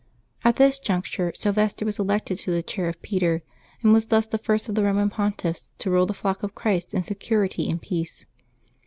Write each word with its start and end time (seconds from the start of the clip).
At 0.43 0.55
this 0.55 0.79
juncture 0.79 1.31
Syl 1.35 1.53
vester 1.53 1.85
was 1.85 1.99
elected 1.99 2.39
to 2.39 2.51
the 2.51 2.63
chair 2.63 2.87
of 2.89 2.99
Peter, 3.03 3.43
and 3.83 3.93
was 3.93 4.07
thus 4.07 4.25
the 4.25 4.39
first 4.39 4.67
of 4.67 4.73
the 4.73 4.81
Eoman 4.81 5.11
Pontiffs 5.11 5.69
to 5.77 5.91
rule 5.91 6.07
the 6.07 6.15
flock 6.15 6.41
of 6.41 6.55
Christ 6.55 6.95
in 6.95 7.03
security 7.03 7.69
and 7.69 7.79
peace. 7.79 8.25